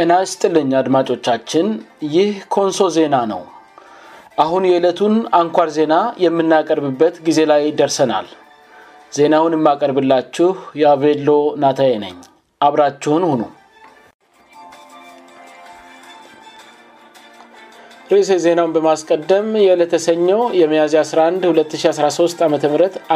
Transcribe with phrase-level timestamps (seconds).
[0.00, 1.66] የናስ ጥልኝ አድማጮቻችን
[2.12, 3.40] ይህ ኮንሶ ዜና ነው
[4.42, 5.94] አሁን የዕለቱን አንኳር ዜና
[6.24, 8.26] የምናቀርብበት ጊዜ ላይ ደርሰናል
[9.16, 10.48] ዜናውን የማቀርብላችሁ
[10.82, 11.30] የአቬሎ
[11.64, 12.14] ናታዬ ነኝ
[12.68, 13.42] አብራችሁን ሁኑ
[18.14, 22.56] ርእሰ ዜናውን በማስቀደም የዕለት ሰኘው የመያዚ 11 2013 ዓም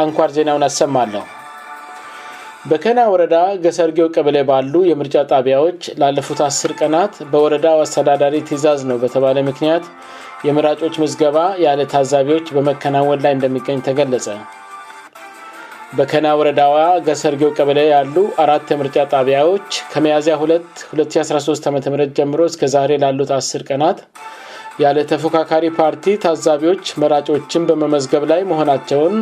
[0.03, 1.23] አንኳር ዜናን ያሰማለሁ
[2.69, 9.35] በከና ወረዳ ገሰርጌው ቀበለ ባሉ የምርጫ ጣቢያዎች ላለፉት አስር ቀናት በወረዳው አስተዳዳሪ ትእዛዝ ነው በተባለ
[9.49, 9.85] ምክንያት
[10.47, 14.27] የመራጮች መዝገባ ያለ ታዛቢዎች በመከናወን ላይ እንደሚገኝ ተገለጸ
[15.97, 16.75] በከና ወረዳዋ
[17.09, 18.15] ገሰርጌው ቀበለ ያሉ
[18.45, 21.77] አራት የምርጫ ጣቢያዎች ከመያዝያ 22013 ዓም
[22.17, 23.99] ጀምሮ እስከዛሬ ላሉት አ0ር ቀናት
[24.85, 29.13] ያለ ተፎካካሪ ፓርቲ ታዛቢዎች መራጮችን በመመዝገብ ላይ መሆናቸውን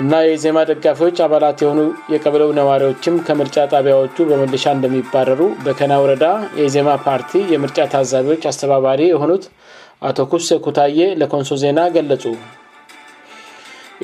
[0.00, 1.80] እና የዜማ ደጋፊዎች አባላት የሆኑ
[2.12, 6.26] የቀብለው ነዋሪዎችም ከምርጫ ጣቢያዎቹ በመልሻ እንደሚባረሩ በከና ወረዳ
[6.60, 9.44] የዜማ ፓርቲ የምርጫ ታዛቢዎች አስተባባሪ የሆኑት
[10.08, 12.24] አቶ ኩሴ ኩታዬ ለኮንሶ ዜና ገለጹ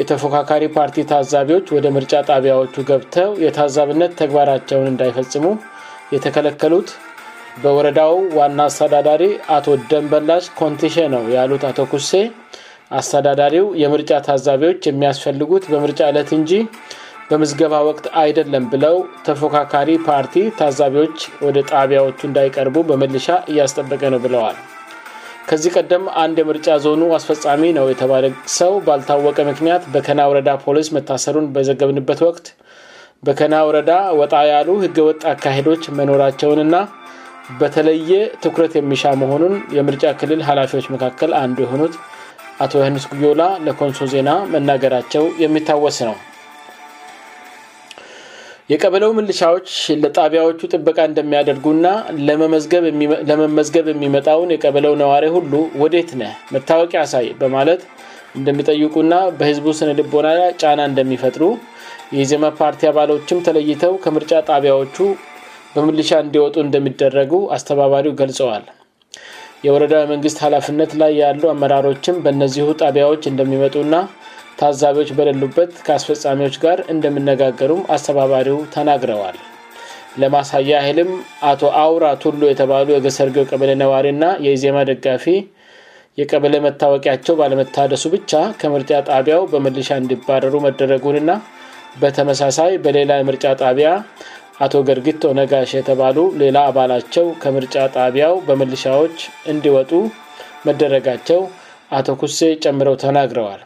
[0.00, 5.44] የተፎካካሪ ፓርቲ ታዛቢዎች ወደ ምርጫ ጣቢያዎቹ ገብተው የታዛብነት ተግባራቸውን እንዳይፈጽሙ
[6.14, 6.90] የተከለከሉት
[7.62, 9.22] በወረዳው ዋና አስተዳዳሪ
[9.58, 12.12] አቶ ደንበላሽ ኮንቲሼ ነው ያሉት አቶ ኩሴ
[12.98, 16.52] አስተዳዳሪው የምርጫ ታዛቢዎች የሚያስፈልጉት በምርጫ ዕለት እንጂ
[17.28, 24.58] በመዝገባ ወቅት አይደለም ብለው ተፎካካሪ ፓርቲ ታዛቢዎች ወደ ጣቢያዎቹ እንዳይቀርቡ በመልሻ እያስጠበቀ ነው ብለዋል
[25.48, 28.24] ከዚህ ቀደም አንድ የምርጫ ዞኑ አስፈጻሚ ነው የተባለ
[28.58, 32.46] ሰው ባልታወቀ ምክንያት በከና ወረዳ ፖሊስ መታሰሩን በዘገብንበት ወቅት
[33.26, 33.92] በከና ወረዳ
[34.22, 36.76] ወጣ ያሉ ህገ ወጥ አካሄዶች መኖራቸውን እና
[37.60, 38.10] በተለየ
[38.44, 41.94] ትኩረት የሚሻ መሆኑን የምርጫ ክልል ሀላፊዎች መካከል አንዱ የሆኑት
[42.64, 46.14] አቶ ዮህንስ ጉዮላ ለኮንሶ ዜና መናገራቸው የሚታወስ ነው
[48.72, 49.68] የቀበለው ምልሻዎች
[50.02, 51.88] ለጣቢያዎቹ ጥበቃ እንደሚያደርጉና
[53.30, 55.52] ለመመዝገብ የሚመጣውን የቀበለው ነዋሪ ሁሉ
[55.82, 57.82] ወዴት ነ መታወቂ አሳይ በማለት
[58.38, 60.30] እንደሚጠይቁና በህዝቡ ስነልቦና
[60.62, 61.44] ጫና እንደሚፈጥሩ
[62.20, 64.96] የዜማ ፓርቲ አባሎችም ተለይተው ከምርጫ ጣቢያዎቹ
[65.74, 68.66] በምልሻ እንዲወጡ እንደሚደረጉ አስተባባሪው ገልጸዋል
[69.64, 73.94] የወረዳ የመንግስት ሀላፍነት ላይ ያሉ አመራሮችም በእነዚሁ ጣቢያዎች እንደሚመጡና
[74.60, 79.36] ታዛቢዎች በደሉበት ከአስፈፃሚዎች ጋር እንደምነጋገሩም አስተባባሪው ተናግረዋል
[80.22, 81.10] ለማሳያ ያህልም
[81.50, 85.26] አቶ አውራ ቱሎ የተባሉ የገሰርጌው ቀበለ ነዋሪና የኢዜማ ደጋፊ
[86.20, 91.32] የቀበለ መታወቂያቸው ባለመታደሱ ብቻ ከምርጫ ጣቢያው በመልሻ እንዲባረሩ መደረጉንና
[92.02, 93.90] በተመሳሳይ በሌላ ምርጫ ጣቢያ
[94.64, 99.18] አቶ ገርጊቶ ነጋሽ የተባሉ ሌላ አባላቸው ከምርጫ ጣቢያው በመልሻዎች
[99.52, 99.90] እንዲወጡ
[100.66, 101.40] መደረጋቸው
[101.98, 103.60] አቶ ኩሴ ጨምረው ተናግረዋል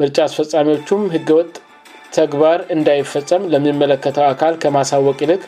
[0.00, 1.52] ምርጫ አስፈፃሚዎቹም ህገወጥ
[2.16, 5.42] ተግባር እንዳይፈጸም ለሚመለከተው አካል ከማሳወቅ ይልቅ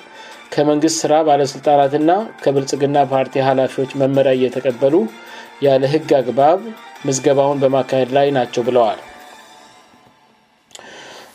[0.55, 2.11] ከመንግስት ስራ ባለስልጣናትና
[2.45, 4.95] ከብልጽግና ፓርቲ ኃላፊዎች መመሪያ እየተቀበሉ
[5.67, 6.61] ያለ ህግ አግባብ
[7.09, 8.99] ምዝገባውን በማካሄድ ላይ ናቸው ብለዋል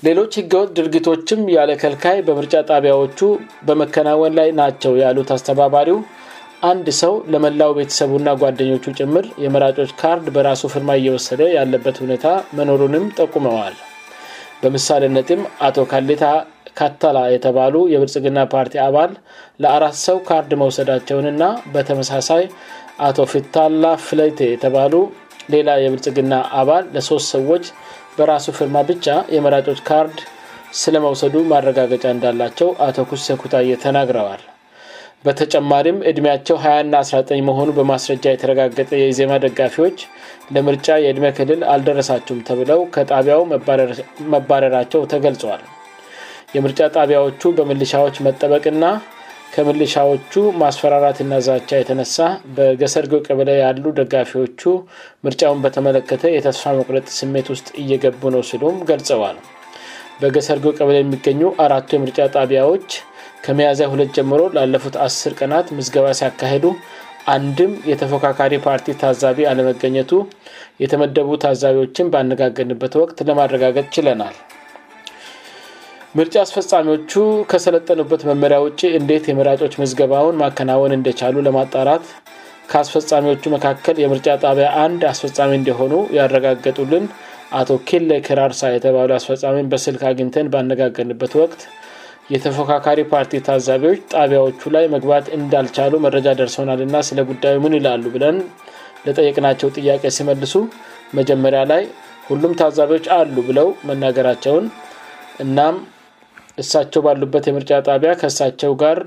[0.05, 3.19] ሌሎች ህገወት ድርጊቶችም ያለ ከልካይ በምርጫ ጣቢያዎቹ
[3.67, 5.99] በመከናወን ላይ ናቸው ያሉት አስተባባሪው
[6.69, 12.27] አንድ ሰው ለመላው ቤተሰቡና ጓደኞቹ ጭምር የመራጮች ካርድ በራሱ ፍርማ እየወሰደ ያለበት ሁኔታ
[12.57, 13.75] መኖሩንም ጠቁመዋል
[14.63, 16.25] በምሳሌነትም አቶ ካሌታ
[16.79, 19.11] ካታላ የተባሉ የብርጽግና ፓርቲ አባል
[19.63, 21.43] ለአራት ሰው ካርድ መውሰዳቸውንና
[21.75, 22.45] በተመሳሳይ
[23.09, 24.93] አቶ ፊታላ ፍለቴ የተባሉ
[25.55, 27.65] ሌላ የብርጽግና አባል ለሶስት ሰዎች
[28.17, 30.17] በራሱ ፍርማ ብጫ የመራጮች ካርድ
[30.81, 34.41] ስለመውሰዱ ማረጋገጫ እንዳላቸው አቶ ኩሴኩታዬ ተናግረዋል
[35.25, 39.99] በተጨማሪም ዕድሜያቸው 2ና 19 መሆኑ በማስረጃ የተረጋገጠ የዜማ ደጋፊዎች
[40.55, 43.43] ለምርጫ የዕድሜ ክልል አልደረሳቸሁም ተብለው ከጣቢያው
[44.33, 45.63] መባረራቸው ተገልጸዋል
[46.57, 48.81] የምርጫ ጣቢያዎቹ በምልሻዎች መጠበቅና
[49.55, 52.15] ከምልሻዎቹ ማስፈራራትና ዛቻ የተነሳ
[52.57, 54.61] በገሰርጌው ቀበለ ያሉ ደጋፊዎቹ
[55.25, 59.37] ምርጫውን በተመለከተ የተስፋ መቁረጥ ስሜት ውስጥ እየገቡ ነው ሲሉም ገልጸዋል
[60.21, 62.87] በገሰርጌው ቀበለ የሚገኙ አራቱ የምርጫ ጣቢያዎች
[63.47, 66.65] ከመያዝያ ሁለት ጀምሮ ላለፉት አስር ቀናት መዝገባ ሲያካሄዱ
[67.35, 70.13] አንድም የተፎካካሪ ፓርቲ ታዛቢ አለመገኘቱ
[70.85, 74.35] የተመደቡ ታዛቢዎችን ባነጋገንበት ወቅት ለማረጋገጥ ችለናል
[76.17, 77.11] ምርጫ አስፈጻሚዎቹ
[77.51, 82.03] ከሰለጠኑበት መመሪያ ውጭ እንዴት የመራጮች መዝገባውን ማከናወን እንደቻሉ ለማጣራት
[82.71, 87.05] ከአስፈፃሚዎቹ መካከል የምርጫ ጣቢያ አንድ አስፈፃሚ እንደሆኑ ያረጋገጡልን
[87.59, 91.63] አቶ ኬለ ክራርሳ የተባሉ አስፈፃሚን በስልክ አግኝተን ባነጋገንበት ወቅት
[92.33, 98.37] የተፎካካሪ ፓርቲ ታዛቢዎች ጣቢያዎቹ ላይ መግባት እንዳልቻሉ መረጃ ደርሰናልእና ስለጉዳዩ ምን ይላሉ ብለን
[99.07, 100.53] ለጠይቅ ናቸው ጥያቄ ሲመልሱ
[101.21, 101.83] መጀመሪያ ላይ
[102.29, 104.67] ሁሉም ታዛቢዎች አሉ ብለው መናገራቸውን
[105.45, 105.75] እናም
[106.61, 108.97] እሳቸው ባሉበት የምርጫ ጣቢያ ከእሳቸው ጋር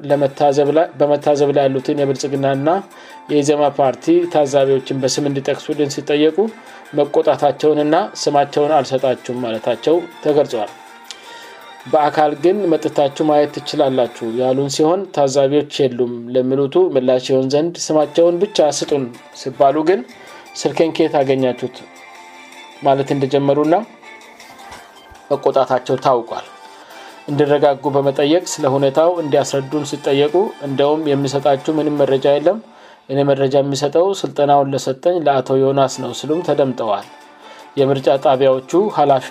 [1.00, 2.70] በመታዘብ ላይ ያሉትን የብልጽግናና
[3.32, 6.38] የኢዘማ ፓርቲ ታዛቢዎችን በስም እንዲጠቅሱልን ሲጠየቁ
[6.98, 10.72] መቆጣታቸውን እና ስማቸውን አልሰጣችሁም ማለታቸው ተገልጸዋል
[11.93, 18.58] በአካል ግን መጥታችሁ ማየት ትችላላችሁ ያሉን ሲሆን ታዛቢዎች የሉም ለሚሉቱ ምላሽ የሆን ዘንድ ስማቸውን ብቻ
[18.81, 19.04] ስጡን
[19.42, 20.02] ሲባሉ ግን
[20.62, 21.78] ስልከንኬት ታገኛችሁት
[22.88, 23.75] ማለት እንደጀመሩና
[25.32, 26.44] መቆጣታቸው ታውቋል
[27.31, 30.34] እንድረጋጉ በመጠየቅ ስለ ሁኔታው እንዲያስረዱን ሲጠየቁ
[30.69, 32.58] እንደውም የሚሰጣችሁ ምንም መረጃ የለም
[33.12, 37.06] እኔ መረጃ የሚሰጠው ስልጠናውን ለሰጠኝ ለአቶ ዮናስ ነው ስሉም ተደምጠዋል
[37.81, 39.28] የምርጫ ጣቢያዎቹ ኃላፊ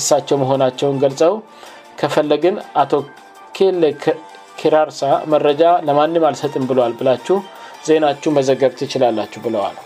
[0.00, 1.34] እሳቸው መሆናቸውን ገልጸው
[2.02, 2.92] ከፈለግን አቶ
[3.58, 5.02] ኬሌኬራርሳ
[5.34, 7.38] መረጃ ለማንም አልሰጥም ብለዋል ብላችሁ
[7.88, 9.76] ዜናችሁ መዘገብት ይችላላችሁ ብለዋል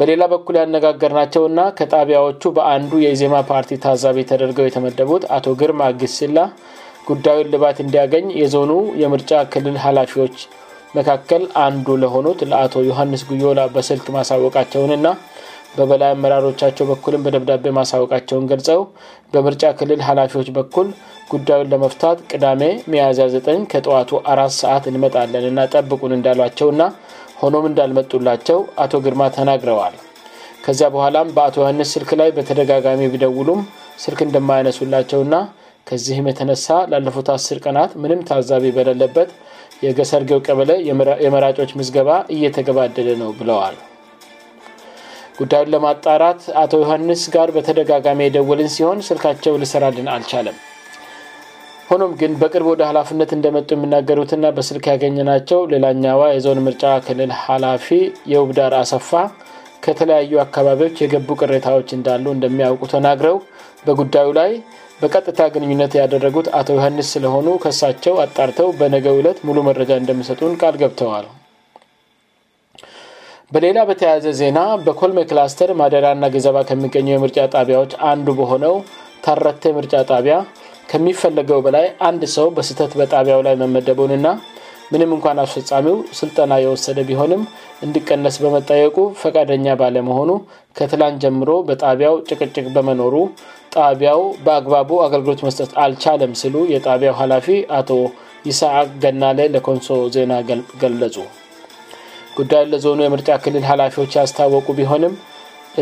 [0.00, 6.38] በሌላ በኩል ያነጋገር ናቸውና ከጣቢያዎቹ በአንዱ የኢዜማ ፓርቲ ታዛቢ ተደርገው የተመደቡት አቶ ግርማ ግስላ
[7.08, 10.36] ጉዳዩን ልባት እንዲያገኝ የዞኑ የምርጫ ክልል ኃላፊዎች
[10.98, 15.10] መካከል አንዱ ለሆኑት ለአቶ ዮሐንስ ጉዮላ በስልክ ማሳወቃቸውንና
[15.76, 18.80] በበላይ አመራሮቻቸው በኩልም በደብዳቤ ማሳወቃቸውን ገልጸው
[19.34, 20.86] በምርጫ ክልል ኃላፊዎች በኩል
[21.32, 22.62] ጉዳዩን ለመፍታት ቅዳሜ
[22.92, 26.80] ሚያዚ9 ከጠዋቱ አራት ሰዓት እንመጣለን እና ጠብቁን እንዳሏቸውና
[27.40, 29.94] ሆኖም እንዳልመጡላቸው አቶ ግርማ ተናግረዋል
[30.64, 33.60] ከዚያ በኋላም በአቶ ዮሐንስ ስልክ ላይ በተደጋጋሚ ቢደውሉም
[34.02, 35.36] ስልክ እንደማያነሱላቸው ና
[35.88, 39.30] ከዚህም የተነሳ ላለፉት አስ ቀናት ምንም ታዛቢ በሌለበት
[39.86, 40.72] የገሰርጌው ቀበለ
[41.26, 43.78] የመራጮች መዝገባ እየተገባደደ ነው ብለዋል
[45.38, 50.56] ጉዳዩን ለማጣራት አቶ ዮሐንስ ጋር በተደጋጋሚ የደውልን ሲሆን ስልካቸው ልሰራልን አልቻለም
[51.90, 57.86] ሆኖም ግን በቅርብ ወደ ሀላፍነት እንደመጡ የሚናገሩትና በስልክ ያገኘ ናቸው ሌላኛዋ የዞን ምርጫ ክልል ሀላፊ
[58.32, 59.08] የውብዳር አሰፋ
[59.84, 63.36] ከተለያዩ አካባቢዎች የገቡ ቅሬታዎች እንዳሉ እንደሚያውቁ ተናግረው
[63.88, 64.52] በጉዳዩ ላይ
[65.00, 71.26] በቀጥታ ግንኙነት ያደረጉት አቶ ዮሀንስ ስለሆኑ ከሳቸው አጣርተው በነገው ዕለት ሙሉ መረጃ እንደሚሰጡን ቃል ገብተዋል
[73.54, 78.76] በሌላ በተያያዘ ዜና በኮልሜ ክላስተር ማዴራ ና ግዘባ ከሚገኘው የምርጫ ጣቢያዎች አንዱ በሆነው
[79.26, 80.36] ታረተ ምርጫ ጣቢያ
[80.90, 84.28] ከሚፈለገው በላይ አንድ ሰው በስህተት በጣቢያው ላይ መመደቡን ና
[84.92, 87.42] ምንም እንኳን አስፈፃሚው ስልጠና የወሰደ ቢሆንም
[87.86, 90.30] እንድቀነስ በመታየቁ ፈቃደኛ ባለመሆኑ
[90.78, 93.14] ከትላን ጀምሮ በጣቢያው ጭቅጭቅ በመኖሩ
[93.78, 97.46] ጣቢያው በአግባቡ አገልግሎት መስጠት አልቻለም ስሉ የጣቢያው ሀላፊ
[97.78, 97.90] አቶ
[98.48, 100.32] ይሳአቅ ገናሌ ለኮንሶ ዜና
[100.82, 101.16] ገለጹ
[102.38, 105.14] ጉዳይን ለዞኑ የምርጫ ክልል ኃላፊዎች ያስታወቁ ቢሆንም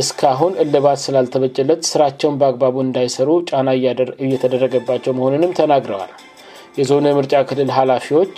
[0.01, 3.69] እስካሁን እልባት ስላልተበጀለት ስራቸውን በአግባቡ እንዳይሰሩ ጫና
[4.25, 6.11] እየተደረገባቸው መሆኑንም ተናግረዋል
[6.79, 8.35] የዞኑ የምርጫ ክልል ኃላፊዎች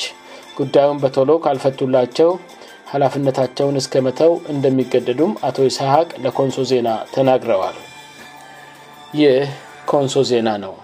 [0.59, 2.31] ጉዳዩን በቶሎ ካልፈቱላቸው
[2.93, 7.77] ሀላፍነታቸውን እስከመተው እንደሚገደዱም አቶ ይሳሀቅ ለኮንሶ ዜና ተናግረዋል
[9.21, 9.37] ይህ
[9.93, 10.75] ኮንሶ ዜና ነው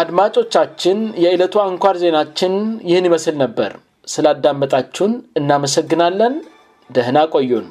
[0.00, 2.54] አድማጮቻችን የዕለቱ አንኳር ዜናችን
[2.90, 3.72] ይህን ይመስል ነበር
[4.14, 6.36] ስላዳመጣችሁን እናመሰግናለን
[6.98, 7.66] ደህና ቆዩን